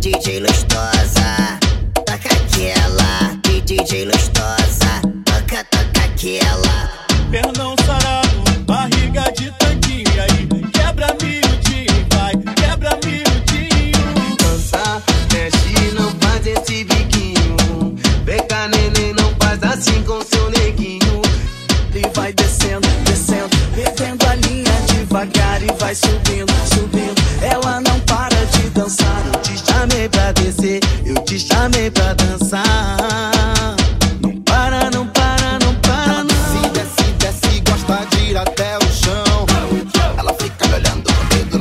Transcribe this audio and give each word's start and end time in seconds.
DJ 0.00 0.40
Lustosa, 0.40 1.58
toca 1.92 2.14
aquela. 2.14 3.36
DJ 3.42 4.06
Lustosa, 4.06 5.02
toca, 5.26 5.62
toca 5.64 6.04
aquela. 6.06 6.90
Pernão 7.30 7.76
sarado, 7.84 8.62
barriga 8.64 9.30
de 9.32 9.50
tanquinho. 9.58 10.04
E 10.14 10.20
aí, 10.20 10.48
quebra 10.72 11.08
miudinho, 11.20 12.06
vai, 12.14 12.32
quebra 12.54 12.98
miudinho. 13.04 14.36
Dança, 14.38 15.02
mexe, 15.34 15.94
não 15.94 16.10
faz 16.20 16.46
esse 16.46 16.82
biquinho. 16.84 17.94
Vem 18.24 18.42
cá, 18.46 18.68
neném, 18.68 19.12
não 19.12 19.34
faz 19.38 19.62
assim 19.62 20.02
com 20.04 20.22
seu 20.22 20.48
neguinho. 20.50 21.20
E 21.94 22.08
vai 22.16 22.32
descendo, 22.32 22.88
descendo, 23.04 23.50
descendo 23.74 24.26
a 24.26 24.34
linha 24.34 24.72
devagar 24.86 25.62
e 25.62 25.66
vai 25.78 25.94
subindo. 25.94 26.19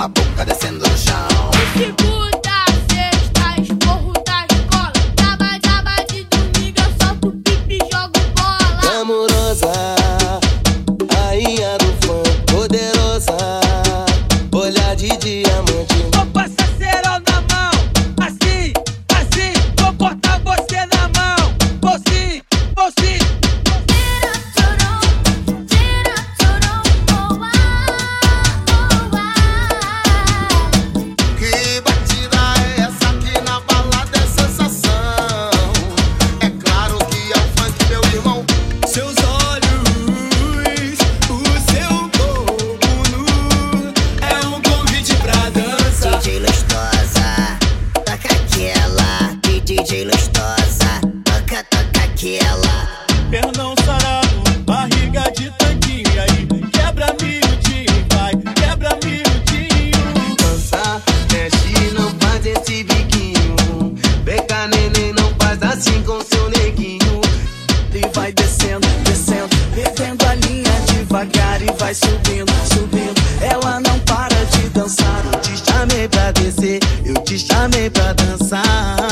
Boca, 0.10 0.46
descendo 0.46 0.80
no 0.80 0.98
chão. 0.98 1.28
Segunda, 1.74 2.66
sexta, 2.90 3.62
esporro 3.62 4.14
da 4.26 4.46
escola. 4.52 4.92
Tava, 5.16 5.60
tava 5.60 6.06
de 6.06 6.24
domingo, 6.26 6.80
eu 6.80 7.08
solto 7.08 7.32
pipi 7.44 7.76
e 7.76 7.80
jogo 7.92 8.20
bola. 8.36 9.02
Amorosa, 9.02 9.72
rainha 11.14 11.78
do 11.78 12.06
funk, 12.06 12.52
poderosa. 12.52 13.38
Olhar 14.54 14.96
de 14.96 15.10
diamante. 15.18 16.19
Chamei 76.00 76.08
pra 76.08 76.32
descer, 76.32 76.80
eu 77.04 77.14
te 77.24 77.38
chamei 77.38 77.90
pra 77.90 78.14
dançar. 78.14 79.09